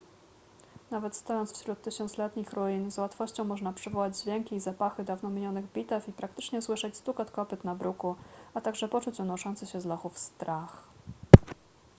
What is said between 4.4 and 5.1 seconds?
i zapachy